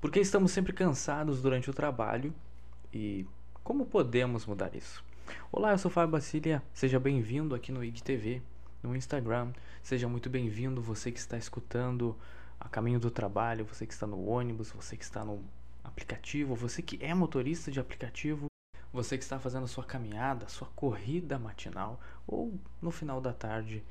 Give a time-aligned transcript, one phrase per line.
[0.00, 2.32] Porque estamos sempre cansados durante o trabalho
[2.94, 3.26] e
[3.64, 5.04] como podemos mudar isso?
[5.50, 8.40] Olá, eu sou Fábio Basília, seja bem-vindo aqui no IGTV,
[8.80, 9.52] no Instagram.
[9.82, 12.16] Seja muito bem-vindo você que está escutando
[12.60, 15.42] a caminho do trabalho, você que está no ônibus, você que está no
[15.82, 18.46] aplicativo, você que é motorista de aplicativo,
[18.92, 23.82] você que está fazendo a sua caminhada, sua corrida matinal ou no final da tarde.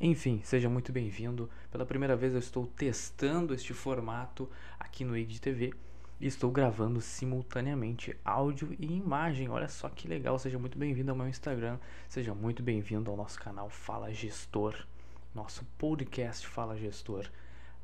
[0.00, 1.50] Enfim, seja muito bem-vindo.
[1.72, 4.48] Pela primeira vez eu estou testando este formato
[4.78, 5.74] aqui no IGTV
[6.20, 9.48] e estou gravando simultaneamente áudio e imagem.
[9.48, 10.38] Olha só que legal.
[10.38, 11.78] Seja muito bem-vindo ao meu Instagram.
[12.08, 14.86] Seja muito bem-vindo ao nosso canal Fala Gestor,
[15.34, 17.28] nosso podcast Fala Gestor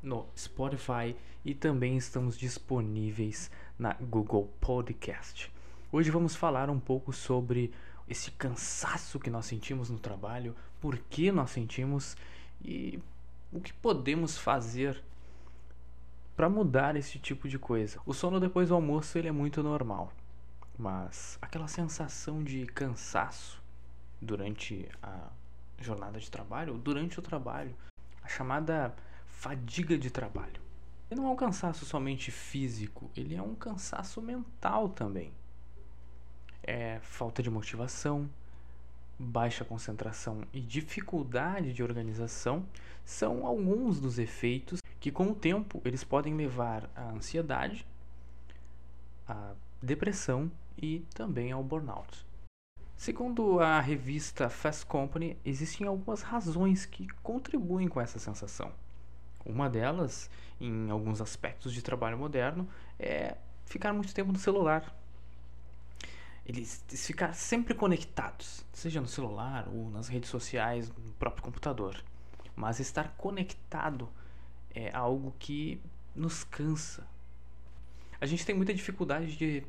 [0.01, 5.51] no Spotify e também estamos disponíveis na Google Podcast.
[5.91, 7.73] Hoje vamos falar um pouco sobre
[8.07, 10.55] esse cansaço que nós sentimos no trabalho,
[10.85, 12.15] por que nós sentimos
[12.63, 12.99] e
[13.51, 15.03] o que podemos fazer
[16.35, 17.99] para mudar esse tipo de coisa.
[18.05, 20.13] O sono depois do almoço ele é muito normal,
[20.77, 23.59] mas aquela sensação de cansaço
[24.21, 25.27] durante a
[25.81, 27.75] jornada de trabalho, durante o trabalho,
[28.21, 30.61] a chamada fadiga de trabalho.
[31.09, 35.33] Ele não é um cansaço somente físico, ele é um cansaço mental também.
[36.61, 38.29] É falta de motivação,
[39.17, 42.65] baixa concentração e dificuldade de organização
[43.03, 47.85] são alguns dos efeitos que com o tempo eles podem levar à ansiedade,
[49.27, 52.25] à depressão e também ao burnout.
[52.97, 58.71] Segundo a revista Fast Company, existem algumas razões que contribuem com essa sensação.
[59.45, 64.95] Uma delas, em alguns aspectos de trabalho moderno, é ficar muito tempo no celular.
[66.45, 72.03] Eles, ficar sempre conectados, seja no celular ou nas redes sociais, no próprio computador.
[72.55, 74.07] Mas estar conectado
[74.69, 75.81] é algo que
[76.15, 77.07] nos cansa.
[78.21, 79.63] A gente tem muita dificuldade de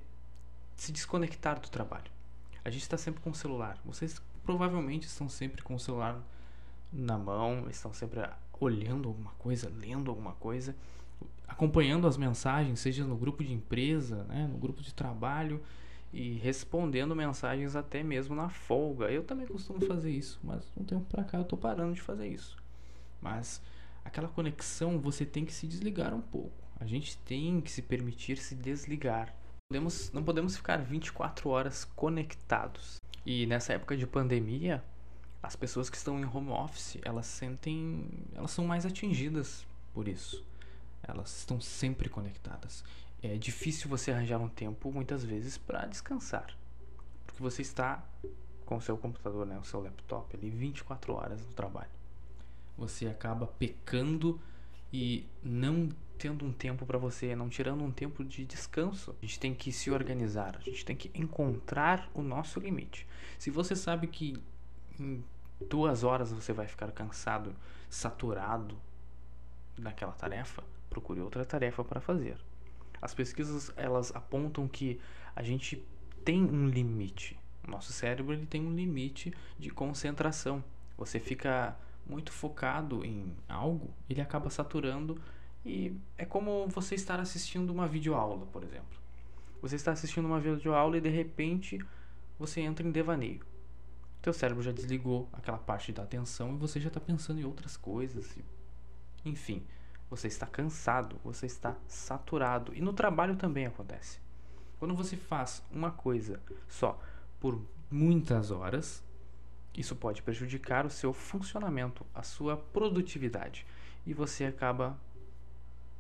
[0.77, 2.11] se desconectar do trabalho.
[2.63, 3.81] A gente está sempre com o celular.
[3.85, 6.21] Vocês provavelmente estão sempre com o celular
[6.93, 8.21] na mão, estão sempre
[8.61, 10.77] olhando alguma coisa, lendo alguma coisa,
[11.49, 15.63] acompanhando as mensagens, seja no grupo de empresa, né, no grupo de trabalho
[16.17, 19.11] e respondendo mensagens até mesmo na folga.
[19.11, 22.27] Eu também costumo fazer isso, mas um tempo para cá eu tô parando de fazer
[22.27, 22.57] isso.
[23.21, 23.61] Mas
[24.03, 26.57] aquela conexão você tem que se desligar um pouco.
[26.81, 29.35] A gente tem que se permitir se desligar.
[29.71, 32.97] Podemos, não podemos ficar 24 horas conectados.
[33.27, 34.83] E nessa época de pandemia,
[35.43, 40.43] as pessoas que estão em home office, elas sentem, elas são mais atingidas por isso.
[41.03, 42.83] Elas estão sempre conectadas.
[43.29, 46.57] É difícil você arranjar um tempo muitas vezes para descansar,
[47.27, 48.05] porque você está
[48.65, 51.91] com o seu computador, né, o seu laptop ali 24 horas no trabalho.
[52.79, 54.41] Você acaba pecando
[54.93, 59.15] e não tendo um tempo para você, não tirando um tempo de descanso.
[59.21, 63.07] A gente tem que se organizar, a gente tem que encontrar o nosso limite.
[63.39, 64.41] Se você sabe que
[64.99, 65.25] em
[65.69, 67.55] duas horas você vai ficar cansado,
[67.91, 68.79] saturado
[69.77, 72.39] daquela tarefa, procure outra tarefa para fazer.
[73.07, 75.01] As pesquisas elas apontam que
[75.37, 75.87] a gente
[76.25, 77.39] tem um limite.
[77.67, 80.65] O nosso cérebro ele tem um limite de concentração.
[80.99, 85.21] Você fica muito focado em algo, ele acaba saturando
[85.65, 88.99] e é como você estar assistindo uma videoaula, por exemplo.
[89.63, 91.79] Você está assistindo uma videoaula e de repente
[92.39, 93.45] você entra em devaneio
[94.27, 97.77] teu cérebro já desligou aquela parte da atenção e você já está pensando em outras
[97.77, 98.37] coisas.
[99.25, 99.65] Enfim,
[100.11, 102.75] você está cansado, você está saturado.
[102.75, 104.21] E no trabalho também acontece.
[104.79, 107.01] Quando você faz uma coisa só
[107.41, 109.03] por muitas horas,
[109.75, 113.67] isso pode prejudicar o seu funcionamento, a sua produtividade.
[114.07, 114.99] E você acaba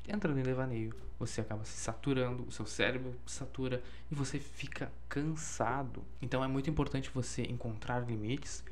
[0.09, 6.05] entrando em devaneio, você acaba se saturando, o seu cérebro satura e você fica cansado.
[6.23, 8.65] Então é muito importante você encontrar limites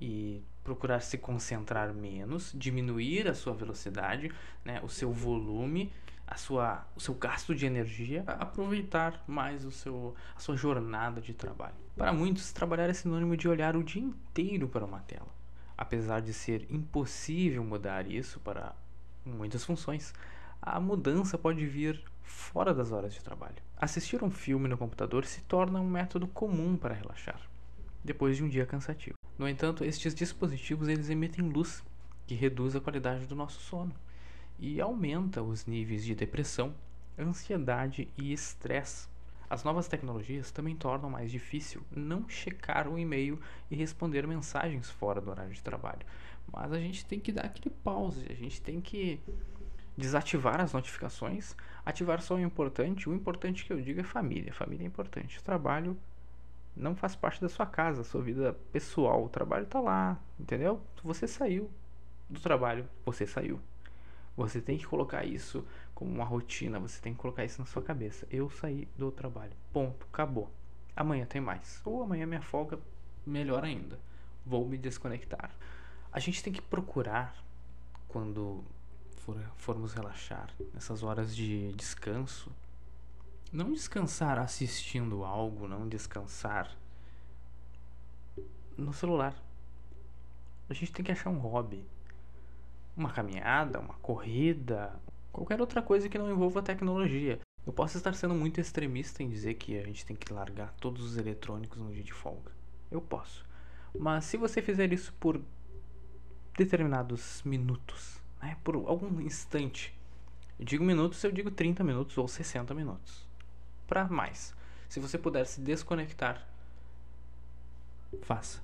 [0.00, 4.32] e procurar se concentrar menos, diminuir a sua velocidade,
[4.64, 5.92] né, o seu volume,
[6.26, 11.32] a sua, o seu gasto de energia, aproveitar mais o seu, a sua jornada de
[11.32, 11.76] trabalho.
[11.96, 15.28] Para muitos, trabalhar é sinônimo de olhar o dia inteiro para uma tela.
[15.78, 18.74] Apesar de ser impossível mudar isso para
[19.24, 20.12] muitas funções,
[20.60, 23.56] a mudança pode vir fora das horas de trabalho.
[23.76, 27.40] Assistir um filme no computador se torna um método comum para relaxar,
[28.06, 29.16] depois de um dia cansativo.
[29.38, 31.84] No entanto, estes dispositivos eles emitem luz,
[32.26, 33.94] que reduz a qualidade do nosso sono
[34.58, 36.74] e aumenta os níveis de depressão,
[37.18, 39.08] ansiedade e estresse.
[39.48, 43.38] As novas tecnologias também tornam mais difícil não checar o e-mail
[43.70, 46.04] e responder mensagens fora do horário de trabalho.
[46.52, 49.20] Mas a gente tem que dar aquele pause, a gente tem que
[49.96, 51.54] desativar as notificações,
[51.84, 53.08] ativar só o importante.
[53.08, 54.52] O importante que eu digo é família.
[54.52, 55.42] Família é importante.
[55.42, 55.96] Trabalho
[56.76, 59.24] não faz parte da sua casa, sua vida pessoal.
[59.24, 60.80] O trabalho está lá, entendeu?
[61.02, 61.70] Você saiu
[62.28, 63.58] do trabalho, você saiu.
[64.36, 67.82] Você tem que colocar isso como uma rotina, você tem que colocar isso na sua
[67.82, 68.26] cabeça.
[68.30, 69.52] Eu saí do trabalho.
[69.72, 70.50] Ponto, acabou.
[70.94, 71.80] Amanhã tem mais.
[71.84, 72.78] Ou amanhã minha folga,
[73.26, 73.98] melhor ainda.
[74.44, 75.50] Vou me desconectar.
[76.12, 77.34] A gente tem que procurar
[78.08, 78.62] quando
[79.16, 82.52] for, formos relaxar, nessas horas de descanso,
[83.52, 86.76] não descansar assistindo algo, não descansar
[88.76, 89.34] no celular.
[90.68, 91.84] A gente tem que achar um hobby.
[92.96, 94.98] Uma caminhada, uma corrida,
[95.32, 97.38] qualquer outra coisa que não envolva tecnologia.
[97.66, 101.04] Eu posso estar sendo muito extremista em dizer que a gente tem que largar todos
[101.04, 102.52] os eletrônicos no dia de folga.
[102.90, 103.44] Eu posso.
[103.98, 105.40] Mas se você fizer isso por
[106.56, 109.94] determinados minutos, né, por algum instante.
[110.58, 113.26] Eu digo minutos, eu digo 30 minutos ou 60 minutos.
[113.86, 114.54] Para mais.
[114.88, 116.46] Se você puder se desconectar,
[118.22, 118.62] faça.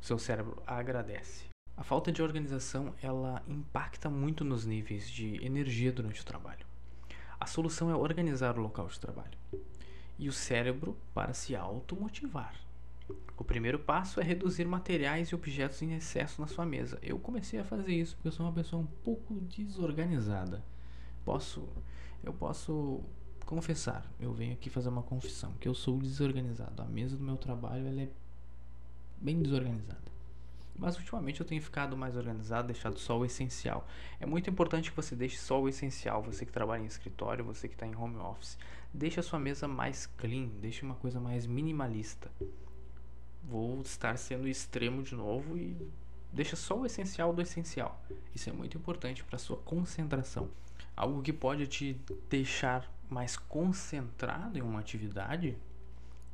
[0.00, 1.44] Seu cérebro agradece.
[1.76, 6.64] A falta de organização, ela impacta muito nos níveis de energia durante o trabalho.
[7.40, 9.36] A solução é organizar o local de trabalho
[10.18, 12.54] e o cérebro para se automotivar.
[13.36, 16.98] O primeiro passo é reduzir materiais e objetos em excesso na sua mesa.
[17.02, 20.64] Eu comecei a fazer isso porque eu sou uma pessoa um pouco desorganizada.
[21.24, 21.68] Posso,
[22.22, 23.02] eu posso
[23.44, 24.04] confessar.
[24.18, 26.82] Eu venho aqui fazer uma confissão que eu sou desorganizado.
[26.82, 28.08] A mesa do meu trabalho ela é
[29.20, 30.14] bem desorganizada.
[30.76, 33.86] Mas ultimamente eu tenho ficado mais organizado, deixado só o essencial.
[34.18, 36.22] É muito importante que você deixe só o essencial.
[36.24, 38.58] Você que trabalha em escritório, você que está em home office,
[38.92, 42.30] deixe a sua mesa mais clean, deixe uma coisa mais minimalista
[43.48, 45.76] vou estar sendo extremo de novo e
[46.32, 48.02] deixa só o essencial do essencial.
[48.34, 50.48] Isso é muito importante para sua concentração.
[50.96, 55.56] Algo que pode te deixar mais concentrado em uma atividade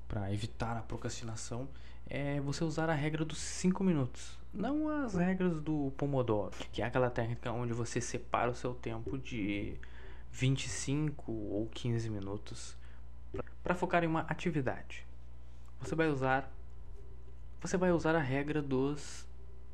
[0.09, 1.69] para evitar a procrastinação
[2.07, 6.85] é você usar a regra dos 5 minutos, não as regras do Pomodoro, que é
[6.85, 9.77] aquela técnica onde você separa o seu tempo de
[10.33, 12.77] 25 ou 15 minutos
[13.63, 15.07] para focar em uma atividade.
[15.81, 16.51] Você vai usar
[17.61, 19.27] você vai usar a regra dos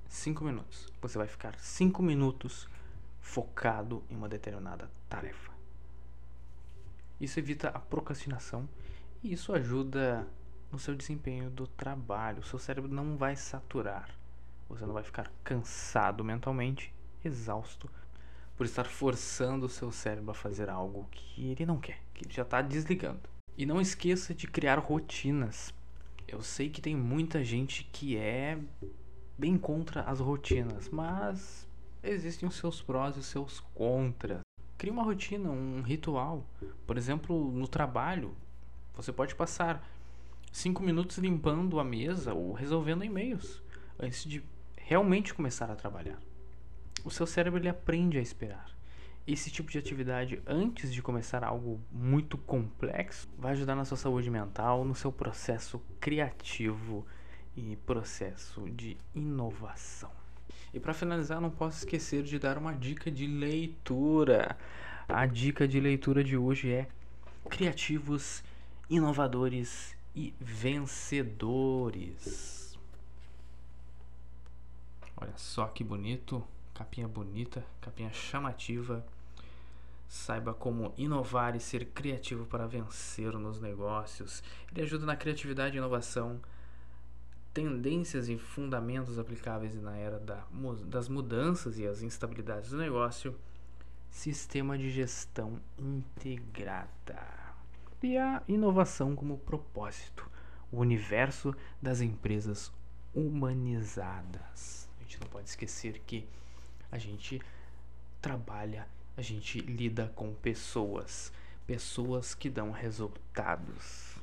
[0.09, 0.93] 5 minutos.
[1.01, 2.69] Você vai ficar 5 minutos
[3.21, 5.56] focado em uma determinada tarefa.
[7.21, 8.69] Isso evita a procrastinação
[9.23, 10.27] e isso ajuda
[10.71, 12.41] no seu desempenho do trabalho.
[12.41, 14.11] O seu cérebro não vai saturar.
[14.69, 16.93] Você não vai ficar cansado mentalmente,
[17.25, 17.89] exausto,
[18.57, 22.35] por estar forçando o seu cérebro a fazer algo que ele não quer, que ele
[22.35, 23.29] já está desligando.
[23.57, 25.73] E não esqueça de criar rotinas
[26.29, 28.59] eu sei que tem muita gente que é
[29.39, 31.69] bem contra as rotinas, mas
[32.03, 34.41] existem os seus prós e os seus contras.
[34.79, 36.45] Crie uma rotina, um ritual.
[36.87, 38.35] Por exemplo, no trabalho,
[38.95, 39.87] você pode passar
[40.53, 43.63] cinco minutos limpando a mesa ou resolvendo e-mails
[43.99, 44.43] antes de
[44.77, 46.19] realmente começar a trabalhar.
[47.05, 48.77] O seu cérebro ele aprende a esperar
[49.27, 54.31] esse tipo de atividade antes de começar algo muito complexo vai ajudar na sua saúde
[54.31, 57.05] mental, no seu processo criativo
[57.57, 60.26] e processo de inovação.
[60.73, 64.57] E para finalizar, não posso esquecer de dar uma dica de leitura.
[65.09, 66.89] A dica de leitura de hoje é
[67.49, 68.43] Criativos,
[68.91, 71.47] Inovadores e Vencedores.
[75.17, 79.05] Olha só que bonito, capinha bonita, capinha chamativa
[80.09, 84.43] Saiba como inovar e ser criativo para vencer nos negócios.
[84.71, 86.41] Ele ajuda na criatividade e inovação,
[87.57, 90.45] tendências e fundamentos aplicáveis na era da,
[90.85, 93.35] das mudanças e as instabilidades do negócio,
[94.11, 97.47] sistema de gestão integrada
[98.03, 100.31] e a inovação como propósito,
[100.71, 102.71] o universo das empresas
[103.15, 104.87] humanizadas.
[105.01, 106.29] A gente não pode esquecer que
[106.93, 107.41] a gente
[108.21, 108.87] trabalha
[109.17, 111.33] a gente lida com pessoas,
[111.67, 114.15] pessoas que dão resultados.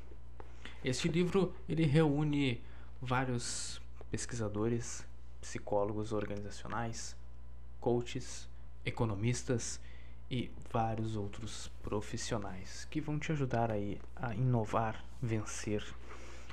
[0.86, 2.62] Este livro ele reúne
[3.04, 5.06] vários pesquisadores,
[5.42, 7.16] psicólogos organizacionais,
[7.80, 8.48] coaches,
[8.86, 9.80] economistas
[10.32, 15.84] e vários outros profissionais que vão te ajudar aí a inovar, vencer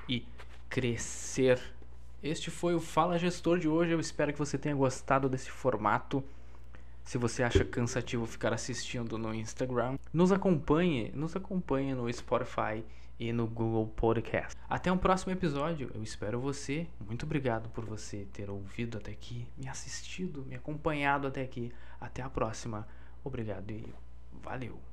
[0.09, 0.27] e
[0.69, 1.61] crescer.
[2.21, 3.93] Este foi o Fala Gestor de hoje.
[3.93, 6.23] Eu espero que você tenha gostado desse formato.
[7.05, 12.85] Se você acha cansativo ficar assistindo no Instagram, nos acompanhe, nos acompanhe no Spotify
[13.21, 14.59] e no Google Podcast.
[14.67, 15.91] Até um próximo episódio.
[15.95, 16.89] Eu espero você.
[17.07, 21.71] Muito obrigado por você ter ouvido até aqui, me assistido, me acompanhado até aqui.
[22.01, 22.89] Até a próxima.
[23.23, 23.87] Obrigado e
[24.33, 24.90] valeu!